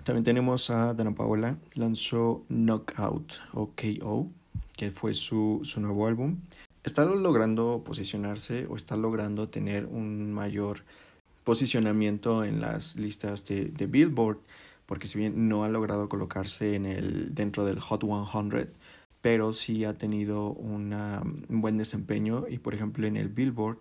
También 0.04 0.24
tenemos 0.24 0.70
a 0.70 0.94
Dana 0.94 1.14
Paola, 1.14 1.58
lanzó 1.74 2.44
Knockout 2.48 3.34
o 3.52 3.72
KO, 3.74 4.30
que 4.76 4.90
fue 4.90 5.14
su, 5.14 5.60
su 5.62 5.80
nuevo 5.80 6.06
álbum. 6.06 6.38
Está 6.84 7.04
logrando 7.04 7.82
posicionarse 7.84 8.66
o 8.66 8.76
está 8.76 8.96
logrando 8.96 9.48
tener 9.48 9.86
un 9.86 10.32
mayor 10.32 10.84
posicionamiento 11.44 12.44
en 12.44 12.60
las 12.60 12.96
listas 12.96 13.44
de, 13.44 13.86
Billboard, 13.86 14.38
porque 14.86 15.06
si 15.06 15.18
bien 15.18 15.48
no 15.48 15.64
ha 15.64 15.68
logrado 15.68 16.08
colocarse 16.08 16.74
en 16.74 16.86
el, 16.86 17.34
dentro 17.34 17.64
del 17.64 17.80
Hot 17.80 18.02
100, 18.02 18.70
pero 19.20 19.52
sí 19.52 19.84
ha 19.84 19.94
tenido 19.94 20.50
un 20.50 21.34
buen 21.48 21.76
desempeño 21.76 22.46
y 22.48 22.58
por 22.58 22.74
ejemplo 22.74 23.06
en 23.06 23.16
el 23.16 23.28
Billboard 23.28 23.78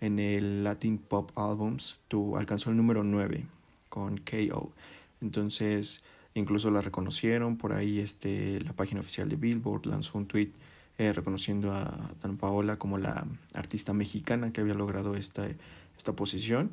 en 0.00 0.18
el 0.18 0.64
Latin 0.64 0.98
Pop 0.98 1.30
Albums 1.36 2.00
tu, 2.08 2.36
alcanzó 2.36 2.70
el 2.70 2.76
número 2.76 3.04
9 3.04 3.46
con 3.88 4.18
KO. 4.18 4.72
Entonces, 5.20 6.04
incluso 6.34 6.70
la 6.70 6.82
reconocieron 6.82 7.56
por 7.56 7.72
ahí 7.72 7.98
este 7.98 8.60
la 8.60 8.72
página 8.74 9.00
oficial 9.00 9.28
de 9.28 9.36
Billboard 9.36 9.86
lanzó 9.86 10.18
un 10.18 10.26
tweet 10.26 10.50
eh, 10.98 11.12
reconociendo 11.12 11.72
a 11.72 12.10
Dan 12.22 12.36
Paola 12.36 12.78
como 12.78 12.98
la 12.98 13.26
artista 13.54 13.92
mexicana 13.92 14.52
que 14.52 14.60
había 14.60 14.74
logrado 14.74 15.14
esta, 15.14 15.46
esta 15.96 16.14
posición 16.14 16.72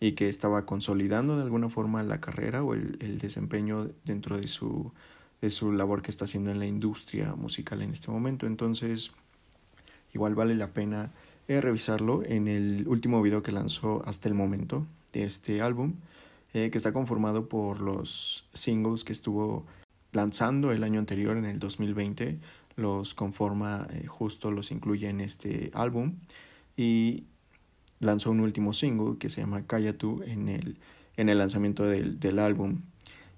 y 0.00 0.12
que 0.12 0.28
estaba 0.28 0.66
consolidando 0.66 1.36
de 1.36 1.42
alguna 1.42 1.68
forma 1.68 2.02
la 2.02 2.20
carrera 2.20 2.62
o 2.62 2.74
el, 2.74 2.96
el 3.00 3.18
desempeño 3.18 3.90
dentro 4.04 4.36
de 4.36 4.48
su, 4.48 4.92
de 5.40 5.50
su 5.50 5.72
labor 5.72 6.02
que 6.02 6.10
está 6.10 6.24
haciendo 6.24 6.50
en 6.50 6.58
la 6.58 6.66
industria 6.66 7.34
musical 7.34 7.82
en 7.82 7.90
este 7.90 8.10
momento. 8.10 8.46
Entonces, 8.46 9.12
igual 10.12 10.34
vale 10.34 10.54
la 10.54 10.72
pena 10.72 11.12
eh, 11.46 11.60
revisarlo 11.60 12.22
en 12.24 12.48
el 12.48 12.88
último 12.88 13.20
video 13.20 13.42
que 13.42 13.52
lanzó 13.52 14.02
hasta 14.06 14.28
el 14.30 14.34
momento 14.34 14.86
de 15.12 15.24
este 15.24 15.60
álbum, 15.60 15.94
eh, 16.54 16.70
que 16.70 16.78
está 16.78 16.92
conformado 16.92 17.50
por 17.50 17.82
los 17.82 18.48
singles 18.54 19.04
que 19.04 19.12
estuvo 19.12 19.66
lanzando 20.12 20.72
el 20.72 20.82
año 20.82 21.00
anterior, 21.00 21.36
en 21.36 21.44
el 21.44 21.58
2020, 21.58 22.38
los 22.76 23.14
conforma, 23.14 23.86
eh, 23.90 24.06
justo 24.06 24.50
los 24.50 24.70
incluye 24.70 25.08
en 25.10 25.20
este 25.20 25.70
álbum 25.74 26.14
y 26.78 27.24
lanzó 28.00 28.30
un 28.30 28.40
último 28.40 28.72
single 28.72 29.18
que 29.18 29.28
se 29.28 29.42
llama 29.42 29.66
Calla 29.66 29.98
tú 29.98 30.22
en 30.24 30.48
el, 30.48 30.78
en 31.18 31.28
el 31.28 31.36
lanzamiento 31.36 31.84
del, 31.84 32.20
del 32.20 32.38
álbum. 32.38 32.80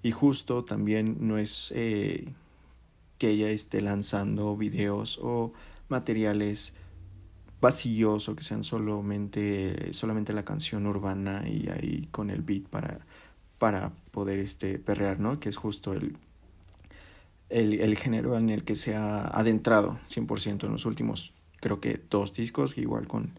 Y 0.01 0.11
justo 0.11 0.63
también 0.63 1.17
no 1.19 1.37
es 1.37 1.73
que 1.73 3.29
ella 3.29 3.49
esté 3.49 3.81
lanzando 3.81 4.55
videos 4.55 5.19
o 5.21 5.51
materiales 5.89 6.73
vacíos 7.59 8.29
o 8.29 8.35
que 8.35 8.43
sean 8.43 8.63
solamente, 8.63 9.93
solamente 9.93 10.33
la 10.33 10.45
canción 10.45 10.85
urbana 10.85 11.43
y 11.47 11.69
ahí 11.69 12.07
con 12.11 12.29
el 12.29 12.41
beat 12.41 12.63
para, 12.63 12.99
para 13.57 13.91
poder 14.11 14.39
este, 14.39 14.79
perrear, 14.79 15.19
¿no? 15.19 15.39
Que 15.39 15.49
es 15.49 15.57
justo 15.57 15.93
el, 15.93 16.17
el, 17.49 17.79
el 17.79 17.97
género 17.97 18.37
en 18.37 18.49
el 18.49 18.63
que 18.63 18.75
se 18.75 18.95
ha 18.95 19.27
adentrado 19.27 19.99
100% 20.09 20.65
en 20.65 20.71
los 20.71 20.85
últimos, 20.85 21.33
creo 21.59 21.79
que 21.79 21.99
dos 22.09 22.33
discos, 22.33 22.77
igual 22.77 23.07
con 23.07 23.31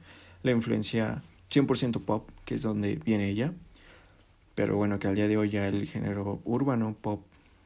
la 0.42 0.50
influencia 0.50 1.22
100% 1.50 2.04
pop, 2.04 2.28
que 2.44 2.56
es 2.56 2.62
donde 2.62 2.96
viene 2.96 3.28
ella. 3.28 3.52
Pero 4.54 4.76
bueno, 4.76 4.98
que 4.98 5.06
al 5.06 5.14
día 5.14 5.28
de 5.28 5.36
hoy 5.36 5.50
ya 5.50 5.68
el 5.68 5.86
género 5.86 6.40
urbano 6.44 6.96
pop 7.00 7.22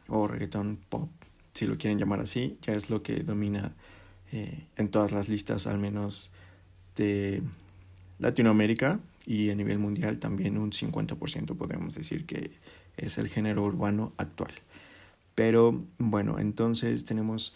o 0.09 0.29
reggaeton 0.29 0.79
pop, 0.89 1.09
si 1.55 1.67
lo 1.67 1.79
quieren 1.79 1.99
llamar 1.99 2.21
así, 2.21 2.59
ya 2.63 2.75
es 2.75 2.91
lo 2.91 3.03
que 3.03 3.23
domina 3.23 3.73
eh, 4.31 4.67
en 4.77 4.91
todas 4.91 5.13
las 5.13 5.29
listas, 5.29 5.67
al 5.67 5.79
menos 5.79 6.33
de 6.97 7.43
Latinoamérica 8.19 9.01
y 9.27 9.51
a 9.51 9.55
nivel 9.55 9.79
mundial 9.79 10.19
también 10.19 10.59
un 10.59 10.73
50% 10.73 11.57
podemos 11.57 11.95
decir 11.95 12.27
que 12.27 12.53
es 12.97 13.19
el 13.19 13.29
género 13.29 13.63
urbano 13.65 14.13
actual. 14.17 14.53
Pero 15.35 15.83
bueno, 15.99 16.39
entonces 16.39 17.05
tenemos 17.05 17.55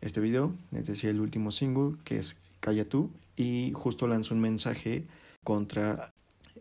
este 0.00 0.20
video, 0.20 0.54
es 0.72 0.86
decir, 0.86 1.10
el 1.10 1.20
último 1.20 1.50
single 1.50 1.96
que 2.04 2.18
es 2.18 2.36
Calla 2.60 2.84
tú 2.84 3.10
y 3.36 3.72
justo 3.74 4.08
lanzó 4.08 4.34
un 4.34 4.40
mensaje 4.40 5.04
contra 5.44 6.12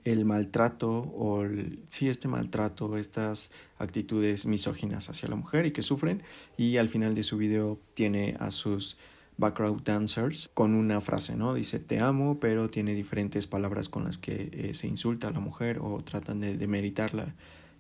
el 0.04 0.26
maltrato 0.26 0.90
o 0.90 1.44
el, 1.44 1.84
sí 1.90 2.08
este 2.08 2.28
maltrato, 2.28 2.98
estas 2.98 3.50
actitudes 3.80 4.46
misóginas 4.46 5.10
hacia 5.10 5.28
la 5.28 5.36
mujer 5.36 5.66
y 5.66 5.72
que 5.72 5.82
sufren 5.82 6.22
y 6.56 6.78
al 6.78 6.88
final 6.88 7.16
de 7.16 7.24
su 7.24 7.38
video 7.38 7.80
tiene 7.94 8.38
a 8.40 8.52
sus 8.52 8.98
background 9.38 9.84
dancers 9.84 10.50
con 10.53 10.74
una 10.74 11.00
frase, 11.01 11.36
¿no? 11.36 11.53
Dice 11.53 11.79
te 11.79 12.00
amo, 12.00 12.39
pero 12.39 12.70
tiene 12.70 12.94
diferentes 12.94 13.48
palabras 13.48 13.89
con 13.89 14.03
las 14.03 14.17
que 14.17 14.50
eh, 14.51 14.74
se 14.74 14.88
insulta 14.88 15.27
a 15.27 15.32
la 15.32 15.39
mujer 15.39 15.79
o 15.79 16.03
tratan 16.03 16.39
de 16.39 16.58
demeritarla 16.58 17.36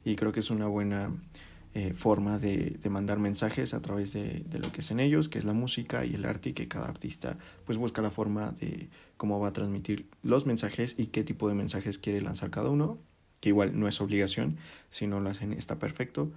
y 0.05 0.15
creo 0.15 0.31
que 0.31 0.39
es 0.39 0.51
una 0.51 0.67
buena 0.67 1.11
eh, 1.73 1.93
forma 1.93 2.39
de, 2.39 2.79
mandar 2.89 3.19
mensajes 3.19 3.73
a 3.73 3.81
través 3.81 4.13
de, 4.13 4.43
de, 4.49 4.59
lo 4.59 4.71
que 4.71 4.79
hacen 4.79 4.99
ellos, 4.99 5.29
que 5.29 5.37
es 5.37 5.45
la 5.45 5.53
música 5.53 6.05
y 6.05 6.15
el 6.15 6.25
arte, 6.25 6.49
y 6.49 6.53
que 6.53 6.67
cada 6.67 6.87
artista 6.87 7.37
pues 7.65 7.77
busca 7.77 8.01
la 8.01 8.09
forma 8.09 8.51
de 8.59 8.89
cómo 9.17 9.39
va 9.39 9.49
a 9.49 9.53
transmitir 9.53 10.07
los 10.23 10.45
mensajes 10.45 10.95
y 10.97 11.07
qué 11.07 11.23
tipo 11.23 11.49
de 11.49 11.55
mensajes 11.55 11.97
quiere 11.99 12.21
lanzar 12.21 12.49
cada 12.49 12.69
uno, 12.69 12.97
que 13.41 13.49
igual 13.49 13.79
no 13.79 13.87
es 13.87 13.99
obligación, 14.01 14.57
si 14.89 15.07
no 15.07 15.19
lo 15.19 15.29
hacen 15.29 15.53
está 15.53 15.77
perfecto, 15.77 16.31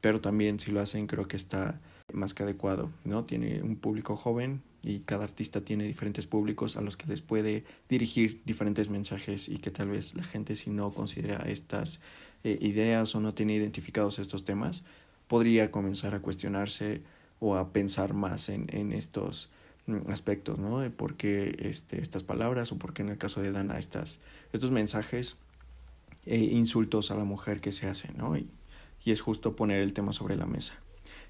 pero 0.00 0.20
también 0.20 0.60
si 0.60 0.70
lo 0.70 0.80
hacen 0.80 1.06
creo 1.06 1.26
que 1.26 1.36
está 1.36 1.80
más 2.16 2.34
que 2.34 2.42
adecuado, 2.42 2.90
¿no? 3.04 3.24
Tiene 3.24 3.62
un 3.62 3.76
público 3.76 4.16
joven 4.16 4.62
y 4.82 5.00
cada 5.00 5.24
artista 5.24 5.60
tiene 5.60 5.84
diferentes 5.84 6.26
públicos 6.26 6.76
a 6.76 6.80
los 6.80 6.96
que 6.96 7.06
les 7.06 7.20
puede 7.20 7.64
dirigir 7.88 8.42
diferentes 8.44 8.90
mensajes 8.90 9.48
y 9.48 9.58
que 9.58 9.70
tal 9.70 9.88
vez 9.88 10.14
la 10.14 10.24
gente 10.24 10.56
si 10.56 10.70
no 10.70 10.90
considera 10.90 11.38
estas 11.48 12.00
eh, 12.44 12.58
ideas 12.60 13.14
o 13.14 13.20
no 13.20 13.34
tiene 13.34 13.54
identificados 13.54 14.18
estos 14.18 14.44
temas, 14.44 14.84
podría 15.26 15.70
comenzar 15.70 16.14
a 16.14 16.20
cuestionarse 16.20 17.02
o 17.40 17.56
a 17.56 17.72
pensar 17.72 18.14
más 18.14 18.48
en, 18.48 18.66
en 18.72 18.92
estos 18.92 19.50
mm, 19.86 20.08
aspectos, 20.08 20.58
¿no? 20.58 20.80
De 20.80 20.90
por 20.90 21.16
qué 21.16 21.56
este, 21.60 22.00
estas 22.00 22.22
palabras 22.22 22.72
o 22.72 22.78
por 22.78 22.94
qué 22.94 23.02
en 23.02 23.10
el 23.10 23.18
caso 23.18 23.42
de 23.42 23.52
Dana 23.52 23.78
estas, 23.78 24.20
estos 24.52 24.70
mensajes 24.70 25.36
e 26.24 26.38
insultos 26.38 27.10
a 27.10 27.14
la 27.14 27.24
mujer 27.24 27.60
que 27.60 27.72
se 27.72 27.88
hacen, 27.88 28.16
¿no? 28.16 28.36
Y, 28.36 28.48
y 29.04 29.12
es 29.12 29.20
justo 29.20 29.54
poner 29.56 29.80
el 29.80 29.92
tema 29.92 30.12
sobre 30.12 30.36
la 30.36 30.46
mesa, 30.46 30.74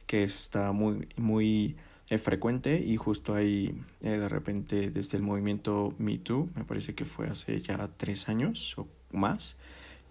que 0.06 0.22
está 0.22 0.72
muy, 0.72 1.08
muy 1.16 1.76
eh, 2.08 2.18
frecuente 2.18 2.80
y 2.80 2.96
justo 2.96 3.34
ahí 3.34 3.74
eh, 4.02 4.10
de 4.10 4.28
repente 4.28 4.90
desde 4.90 5.16
el 5.16 5.24
movimiento 5.24 5.92
Me 5.98 6.18
Too, 6.18 6.48
me 6.54 6.64
parece 6.64 6.94
que 6.94 7.04
fue 7.04 7.26
hace 7.26 7.60
ya 7.60 7.90
tres 7.96 8.28
años 8.28 8.78
o 8.78 8.86
más, 9.10 9.56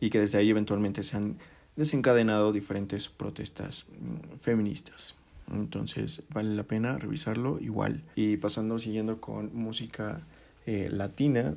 y 0.02 0.10
que 0.10 0.20
desde 0.20 0.38
ahí 0.38 0.50
eventualmente 0.50 1.04
se 1.04 1.16
han 1.16 1.38
desencadenado 1.78 2.52
diferentes 2.52 3.08
protestas 3.08 3.86
mm, 3.90 4.38
feministas. 4.40 5.16
Entonces 5.52 6.26
vale 6.34 6.56
la 6.56 6.64
pena 6.64 6.98
revisarlo 6.98 7.60
igual. 7.62 8.04
Y 8.16 8.38
pasando, 8.38 8.80
siguiendo 8.80 9.22
con 9.22 9.56
música 9.56 10.22
eh, 10.66 10.90
latina, 10.92 11.56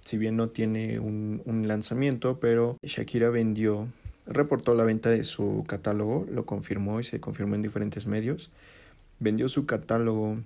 si 0.00 0.18
bien 0.18 0.36
no 0.36 0.48
tiene 0.48 0.98
un, 0.98 1.42
un 1.44 1.68
lanzamiento, 1.68 2.40
pero 2.40 2.76
Shakira 2.82 3.30
vendió, 3.30 3.88
reportó 4.28 4.74
la 4.74 4.84
venta 4.84 5.10
de 5.10 5.24
su 5.24 5.64
catálogo, 5.66 6.26
lo 6.30 6.46
confirmó 6.46 7.00
y 7.00 7.04
se 7.04 7.20
confirmó 7.20 7.54
en 7.54 7.62
diferentes 7.62 8.06
medios. 8.06 8.50
Vendió 9.18 9.48
su 9.48 9.66
catálogo 9.66 10.38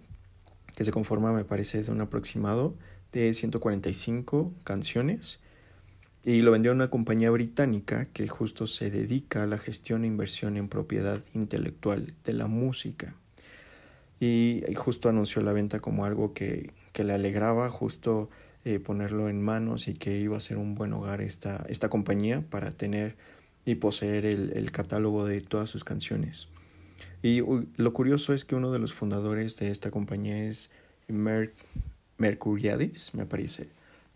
que 0.74 0.84
se 0.84 0.92
conforma, 0.92 1.32
me 1.32 1.44
parece, 1.44 1.82
de 1.82 1.90
un 1.90 2.00
aproximado 2.00 2.74
de 3.12 3.34
145 3.34 4.52
canciones 4.64 5.40
y 6.24 6.42
lo 6.42 6.52
vendió 6.52 6.70
a 6.70 6.74
una 6.74 6.88
compañía 6.88 7.30
británica 7.30 8.06
que 8.06 8.28
justo 8.28 8.66
se 8.66 8.90
dedica 8.90 9.42
a 9.42 9.46
la 9.46 9.58
gestión 9.58 10.04
e 10.04 10.06
inversión 10.06 10.56
en 10.56 10.68
propiedad 10.68 11.20
intelectual 11.34 12.14
de 12.24 12.32
la 12.32 12.46
música. 12.46 13.14
Y, 14.20 14.62
justo 14.76 15.08
anunció 15.08 15.42
la 15.42 15.52
venta 15.52 15.80
como 15.80 16.04
algo 16.04 16.32
que, 16.32 16.72
que 16.92 17.02
le 17.02 17.12
alegraba 17.12 17.68
justo 17.70 18.30
eh, 18.64 18.78
ponerlo 18.78 19.28
en 19.28 19.42
manos 19.42 19.88
y 19.88 19.94
que 19.94 20.16
iba 20.20 20.36
a 20.36 20.40
ser 20.40 20.58
un 20.58 20.76
buen 20.76 20.92
hogar 20.92 21.20
esta, 21.20 21.66
esta 21.68 21.88
compañía 21.88 22.44
para 22.48 22.70
tener 22.70 23.16
y 23.64 23.76
poseer 23.76 24.26
el, 24.26 24.52
el 24.54 24.70
catálogo 24.72 25.24
de 25.24 25.40
todas 25.40 25.70
sus 25.70 25.84
canciones. 25.84 26.48
Y 27.22 27.40
lo 27.76 27.92
curioso 27.92 28.32
es 28.32 28.44
que 28.44 28.54
uno 28.54 28.72
de 28.72 28.78
los 28.78 28.92
fundadores 28.92 29.56
de 29.56 29.70
esta 29.70 29.90
compañía 29.90 30.44
es 30.44 30.70
Merc 31.08 31.54
Mercuriadis, 32.18 33.14
me 33.14 33.26
parece 33.26 33.68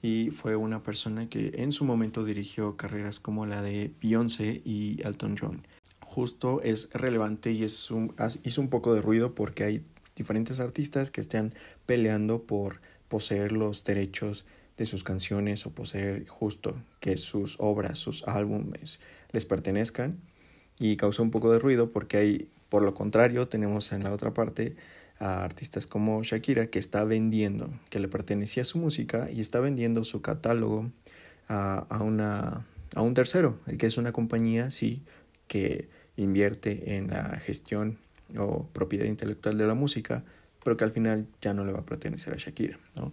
y 0.02 0.30
fue 0.30 0.54
una 0.56 0.82
persona 0.82 1.28
que 1.28 1.52
en 1.56 1.72
su 1.72 1.84
momento 1.84 2.24
dirigió 2.24 2.76
carreras 2.76 3.18
como 3.18 3.44
la 3.44 3.60
de 3.60 3.92
Beyoncé 4.00 4.62
y 4.64 5.00
Elton 5.02 5.36
John. 5.36 5.66
Justo 6.00 6.62
es 6.62 6.90
relevante 6.92 7.50
y 7.50 7.64
es 7.64 7.90
un, 7.90 8.14
hizo 8.44 8.60
un 8.60 8.68
poco 8.68 8.94
de 8.94 9.00
ruido 9.00 9.34
porque 9.34 9.64
hay 9.64 9.84
diferentes 10.14 10.60
artistas 10.60 11.10
que 11.10 11.20
están 11.20 11.54
peleando 11.86 12.42
por 12.42 12.80
poseer 13.08 13.50
los 13.50 13.82
derechos 13.82 14.46
de 14.76 14.86
sus 14.86 15.04
canciones 15.04 15.66
o 15.66 15.70
poseer 15.70 16.26
justo 16.26 16.74
que 17.00 17.16
sus 17.16 17.56
obras, 17.58 17.98
sus 17.98 18.26
álbumes 18.28 19.00
les 19.32 19.46
pertenezcan 19.46 20.18
y 20.78 20.96
causó 20.96 21.22
un 21.22 21.30
poco 21.30 21.50
de 21.50 21.58
ruido 21.58 21.90
porque 21.90 22.16
hay 22.18 22.48
por 22.68 22.82
lo 22.82 22.94
contrario 22.94 23.48
tenemos 23.48 23.92
en 23.92 24.02
la 24.02 24.12
otra 24.12 24.34
parte 24.34 24.76
a 25.18 25.42
artistas 25.44 25.86
como 25.86 26.22
Shakira 26.22 26.66
que 26.66 26.78
está 26.78 27.04
vendiendo, 27.04 27.70
que 27.88 28.00
le 28.00 28.08
pertenecía 28.08 28.64
su 28.64 28.78
música 28.78 29.30
y 29.30 29.40
está 29.40 29.60
vendiendo 29.60 30.04
su 30.04 30.20
catálogo 30.20 30.90
a, 31.48 31.78
a, 31.88 32.02
una, 32.02 32.66
a 32.94 33.02
un 33.02 33.14
tercero, 33.14 33.58
que 33.78 33.86
es 33.86 33.96
una 33.96 34.12
compañía, 34.12 34.70
sí, 34.70 35.02
que 35.48 35.88
invierte 36.16 36.96
en 36.96 37.08
la 37.08 37.38
gestión 37.40 37.98
o 38.36 38.66
propiedad 38.72 39.06
intelectual 39.06 39.56
de 39.56 39.66
la 39.66 39.74
música, 39.74 40.24
pero 40.62 40.76
que 40.76 40.84
al 40.84 40.90
final 40.90 41.26
ya 41.40 41.54
no 41.54 41.64
le 41.64 41.72
va 41.72 41.80
a 41.80 41.86
pertenecer 41.86 42.34
a 42.34 42.36
Shakira, 42.36 42.78
¿no? 42.94 43.12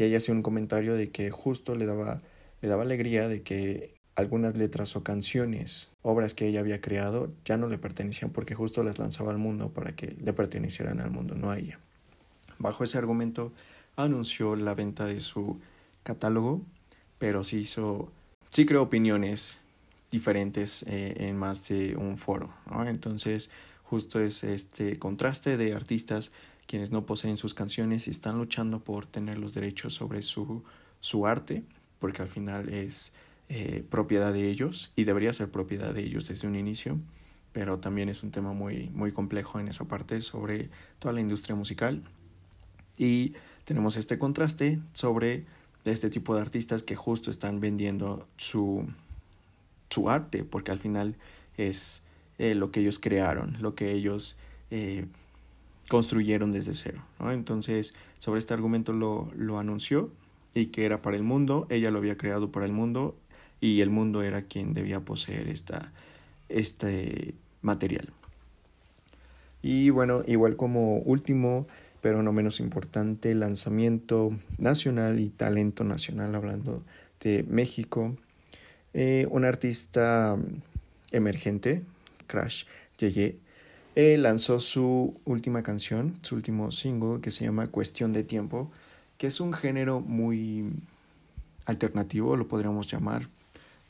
Y 0.00 0.04
ella 0.04 0.16
hacía 0.16 0.34
un 0.34 0.40
comentario 0.40 0.94
de 0.94 1.10
que 1.10 1.30
justo 1.30 1.74
le 1.74 1.84
daba, 1.84 2.22
le 2.62 2.68
daba 2.70 2.84
alegría 2.84 3.28
de 3.28 3.42
que 3.42 3.92
algunas 4.16 4.56
letras 4.56 4.96
o 4.96 5.02
canciones, 5.02 5.92
obras 6.00 6.32
que 6.32 6.46
ella 6.46 6.60
había 6.60 6.80
creado, 6.80 7.30
ya 7.44 7.58
no 7.58 7.68
le 7.68 7.76
pertenecían 7.76 8.30
porque 8.30 8.54
justo 8.54 8.82
las 8.82 8.98
lanzaba 8.98 9.30
al 9.30 9.36
mundo 9.36 9.74
para 9.74 9.94
que 9.94 10.16
le 10.18 10.32
pertenecieran 10.32 11.02
al 11.02 11.10
mundo, 11.10 11.34
no 11.34 11.50
a 11.50 11.58
ella. 11.58 11.80
Bajo 12.58 12.82
ese 12.82 12.96
argumento 12.96 13.52
anunció 13.94 14.56
la 14.56 14.74
venta 14.74 15.04
de 15.04 15.20
su 15.20 15.60
catálogo, 16.02 16.62
pero 17.18 17.44
sí 17.44 17.58
hizo, 17.58 18.10
sí 18.48 18.64
creó 18.64 18.80
opiniones 18.80 19.60
diferentes 20.10 20.82
eh, 20.84 21.14
en 21.28 21.36
más 21.36 21.68
de 21.68 21.94
un 21.98 22.16
foro. 22.16 22.48
Entonces, 22.86 23.50
justo 23.82 24.18
es 24.18 24.44
este 24.44 24.98
contraste 24.98 25.58
de 25.58 25.74
artistas 25.74 26.32
quienes 26.70 26.92
no 26.92 27.04
poseen 27.04 27.36
sus 27.36 27.52
canciones 27.52 28.06
y 28.06 28.12
están 28.12 28.38
luchando 28.38 28.78
por 28.78 29.04
tener 29.04 29.38
los 29.38 29.54
derechos 29.54 29.92
sobre 29.92 30.22
su, 30.22 30.62
su 31.00 31.26
arte, 31.26 31.64
porque 31.98 32.22
al 32.22 32.28
final 32.28 32.68
es 32.68 33.12
eh, 33.48 33.84
propiedad 33.90 34.32
de 34.32 34.48
ellos 34.48 34.92
y 34.94 35.02
debería 35.02 35.32
ser 35.32 35.50
propiedad 35.50 35.92
de 35.92 36.04
ellos 36.04 36.28
desde 36.28 36.46
un 36.46 36.54
inicio, 36.54 36.96
pero 37.50 37.80
también 37.80 38.08
es 38.08 38.22
un 38.22 38.30
tema 38.30 38.52
muy, 38.52 38.88
muy 38.90 39.10
complejo 39.10 39.58
en 39.58 39.66
esa 39.66 39.86
parte 39.86 40.22
sobre 40.22 40.70
toda 41.00 41.12
la 41.12 41.20
industria 41.20 41.56
musical. 41.56 42.04
Y 42.96 43.34
tenemos 43.64 43.96
este 43.96 44.16
contraste 44.16 44.78
sobre 44.92 45.46
este 45.84 46.08
tipo 46.08 46.36
de 46.36 46.42
artistas 46.42 46.84
que 46.84 46.94
justo 46.94 47.32
están 47.32 47.58
vendiendo 47.58 48.28
su, 48.36 48.86
su 49.88 50.08
arte, 50.08 50.44
porque 50.44 50.70
al 50.70 50.78
final 50.78 51.16
es 51.56 52.04
eh, 52.38 52.54
lo 52.54 52.70
que 52.70 52.78
ellos 52.78 53.00
crearon, 53.00 53.56
lo 53.60 53.74
que 53.74 53.90
ellos 53.90 54.38
eh, 54.70 55.06
construyeron 55.90 56.52
desde 56.52 56.72
cero. 56.72 57.02
Entonces, 57.18 57.96
sobre 58.20 58.38
este 58.38 58.54
argumento 58.54 58.92
lo, 58.92 59.28
lo 59.34 59.58
anunció 59.58 60.12
y 60.54 60.66
que 60.66 60.84
era 60.84 61.02
para 61.02 61.16
el 61.16 61.24
mundo, 61.24 61.66
ella 61.68 61.90
lo 61.90 61.98
había 61.98 62.16
creado 62.16 62.52
para 62.52 62.64
el 62.64 62.70
mundo 62.70 63.16
y 63.60 63.80
el 63.80 63.90
mundo 63.90 64.22
era 64.22 64.42
quien 64.42 64.72
debía 64.72 65.00
poseer 65.00 65.48
esta, 65.48 65.92
este 66.48 67.34
material. 67.60 68.08
Y 69.62 69.90
bueno, 69.90 70.22
igual 70.28 70.54
como 70.54 70.98
último, 70.98 71.66
pero 72.00 72.22
no 72.22 72.32
menos 72.32 72.60
importante, 72.60 73.34
lanzamiento 73.34 74.30
nacional 74.58 75.18
y 75.18 75.28
talento 75.28 75.82
nacional, 75.82 76.36
hablando 76.36 76.84
de 77.20 77.44
México, 77.48 78.16
eh, 78.94 79.26
un 79.28 79.44
artista 79.44 80.38
emergente, 81.10 81.82
Crash 82.28 82.66
Yeye, 82.96 83.40
eh, 83.96 84.16
lanzó 84.18 84.60
su 84.60 85.20
última 85.24 85.62
canción, 85.62 86.16
su 86.22 86.34
último 86.36 86.70
single 86.70 87.20
que 87.20 87.30
se 87.30 87.44
llama 87.44 87.66
Cuestión 87.66 88.12
de 88.12 88.22
Tiempo, 88.22 88.70
que 89.18 89.26
es 89.26 89.40
un 89.40 89.52
género 89.52 90.00
muy 90.00 90.72
alternativo, 91.66 92.36
lo 92.36 92.48
podríamos 92.48 92.90
llamar. 92.90 93.28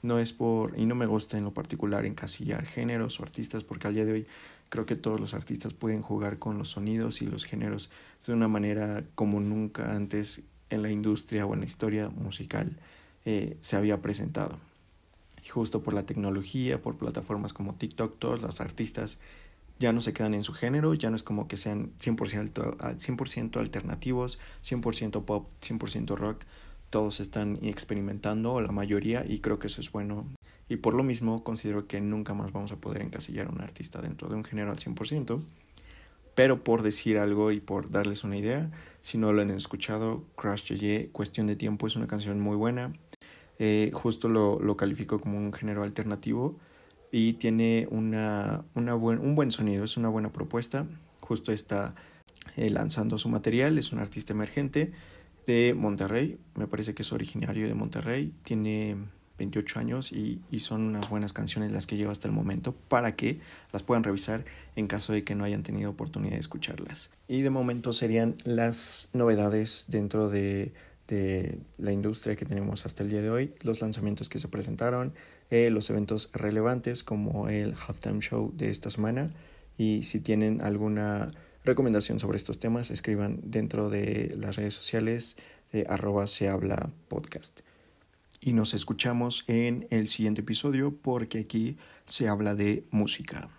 No 0.03 0.19
es 0.19 0.33
por, 0.33 0.79
y 0.79 0.87
no 0.87 0.95
me 0.95 1.07
gusta 1.07 1.37
en 1.37 1.45
lo 1.45 1.53
particular 1.53 2.07
encasillar 2.07 2.65
géneros 2.65 3.21
o 3.21 3.23
artistas, 3.23 3.65
porque 3.65 3.89
al 3.89 3.95
día 3.95 4.05
de 4.07 4.13
hoy 4.13 4.27
creo 4.71 4.87
que 4.87 4.97
todos 4.97 5.21
los 5.21 5.35
artistas 5.35 5.75
pueden 5.75 6.01
jugar 6.01 6.39
con 6.39 6.57
los 6.57 6.71
sonidos 6.71 7.21
y 7.21 7.27
los 7.27 7.45
géneros 7.45 7.91
de 8.27 8.33
una 8.33 8.49
manera 8.49 9.05
como 9.15 9.41
nunca 9.41 9.95
antes 9.95 10.43
en 10.71 10.83
la 10.83 10.91
industria 10.91 11.45
o 11.45 11.55
en 11.55 11.61
la 11.61 11.67
historia 11.67 12.09
musical 12.09 12.79
eh, 13.27 13.57
se 13.61 13.77
había 13.77 14.01
presentado 14.01 14.59
justo 15.51 15.83
por 15.83 15.95
la 15.95 16.05
tecnología, 16.05 16.81
por 16.81 16.97
plataformas 16.97 17.53
como 17.53 17.75
TikTok, 17.75 18.19
todos 18.19 18.41
los 18.41 18.61
artistas 18.61 19.19
ya 19.81 19.95
no 19.95 20.01
se 20.01 20.13
quedan 20.13 20.35
en 20.35 20.45
su 20.45 20.53
género, 20.53 20.93
ya 20.93 21.09
no 21.09 21.17
es 21.17 21.23
como 21.23 21.49
que 21.49 21.57
sean 21.57 21.93
100%, 21.99 23.27
100 23.27 23.51
alternativos, 23.55 24.39
100% 24.63 25.25
pop, 25.25 25.49
100% 25.63 26.17
rock, 26.17 26.45
todos 26.91 27.19
están 27.19 27.59
experimentando, 27.63 28.61
la 28.61 28.73
mayoría, 28.73 29.25
y 29.27 29.39
creo 29.39 29.59
que 29.59 29.69
eso 29.69 29.81
es 29.81 29.91
bueno. 29.91 30.27
Y 30.69 30.77
por 30.77 30.93
lo 30.93 31.03
mismo 31.03 31.43
considero 31.43 31.87
que 31.87 32.01
nunca 32.01 32.35
más 32.35 32.53
vamos 32.53 32.73
a 32.73 32.77
poder 32.77 33.01
encasillar 33.01 33.47
a 33.47 33.51
un 33.51 33.63
artista 33.63 34.03
dentro 34.03 34.29
de 34.29 34.37
un 34.37 34.45
género 34.45 34.71
al 34.71 34.77
100%. 34.77 35.41
Pero 36.35 36.63
por 36.63 36.83
decir 36.83 37.19
algo 37.19 37.51
y 37.51 37.61
por 37.61 37.91
darles 37.91 38.23
una 38.23 38.37
idea, 38.37 38.71
si 39.01 39.19
no 39.19 39.33
lo 39.33 39.41
han 39.41 39.51
escuchado, 39.51 40.25
Crash 40.37 40.73
Cuestión 41.11 41.47
de 41.47 41.57
Tiempo 41.57 41.87
es 41.87 41.97
una 41.97 42.07
canción 42.07 42.39
muy 42.39 42.57
buena. 42.57 42.93
Eh, 43.59 43.91
justo 43.95 44.29
lo, 44.29 44.61
lo 44.61 44.77
calificó 44.77 45.21
como 45.21 45.39
un 45.39 45.53
género 45.53 45.83
alternativo 45.83 46.59
y 47.13 47.35
tiene 47.35 47.89
una, 47.91 48.65
una 48.75 48.95
buen, 48.95 49.19
un 49.19 49.35
buen 49.35 49.51
sonido, 49.51 49.85
es 49.85 49.97
una 49.97 50.09
buena 50.09 50.31
propuesta. 50.31 50.87
Justo 51.21 51.53
está 51.53 51.95
eh, 52.57 52.71
lanzando 52.71 53.19
su 53.19 53.29
material, 53.29 53.79
es 53.79 53.93
un 53.93 53.99
artista 53.99 54.33
emergente 54.33 54.93
de 55.47 55.75
Monterrey, 55.75 56.39
me 56.55 56.67
parece 56.67 56.95
que 56.95 57.03
es 57.03 57.13
originario 57.13 57.67
de 57.67 57.75
Monterrey, 57.75 58.33
tiene 58.45 58.97
28 59.39 59.81
años 59.81 60.13
y, 60.13 60.43
y, 60.51 60.61
son 60.61 60.83
unas 60.83 61.09
buenas 61.09 61.33
canciones 61.33 61.73
las 61.73 61.87
que 61.87 61.97
lleva 61.97 62.13
hasta 62.13 62.29
el 62.29 62.35
momento 62.35 62.75
para 62.89 63.17
que 63.17 63.41
las 63.73 63.83
puedan 63.83 64.05
revisar 64.05 64.45
en 64.77 64.87
caso 64.87 65.15
de 65.15 65.25
que 65.25 65.35
no 65.35 65.45
hayan 65.45 65.63
tenido 65.63 65.91
oportunidad 65.91 66.35
de 66.35 66.41
escucharlas. 66.41 67.11
Y 67.27 67.41
de 67.41 67.49
momento 67.49 67.95
serían 67.95 68.37
las 68.45 69.09
novedades 69.15 69.87
dentro 69.89 70.29
de 70.29 70.75
de 71.11 71.59
la 71.77 71.93
industria 71.93 72.37
que 72.37 72.47
tenemos 72.47 72.87
hasta 72.87 73.03
el 73.03 73.11
día 73.11 73.21
de 73.21 73.31
hoy, 73.31 73.53
los 73.63 73.81
lanzamientos 73.83 74.29
que 74.29 74.39
se 74.39 74.49
presentaron, 74.49 75.13
eh, 75.51 75.69
los 75.71 75.91
eventos 75.91 76.31
relevantes 76.33 77.03
como 77.05 77.49
el 77.49 77.75
halftime 77.75 78.21
show 78.21 78.53
de 78.55 78.71
esta 78.71 78.91
semana 78.91 79.31
y 79.77 80.05
si 80.05 80.21
tienen 80.21 80.63
alguna 80.63 81.31
recomendación 81.65 82.19
sobre 82.19 82.37
estos 82.37 82.59
temas, 82.59 82.91
escriban 82.91 83.41
dentro 83.43 83.91
de 83.91 84.35
las 84.39 84.57
redes 84.57 84.75
sociales 84.75 85.37
de 85.73 85.85
arroba 85.89 86.27
se 86.27 86.49
habla 86.49 86.91
podcast. 87.09 87.61
Y 88.41 88.53
nos 88.53 88.73
escuchamos 88.73 89.45
en 89.49 89.87
el 89.91 90.09
siguiente 90.09 90.41
episodio 90.41 90.97
porque 90.97 91.41
aquí 91.41 91.77
se 92.07 92.29
habla 92.29 92.55
de 92.55 92.85
música. 92.91 93.51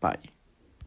Bye. 0.00 0.37